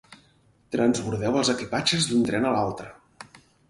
[0.75, 2.95] Transbordeu els equipatges d'un tren a l'altre.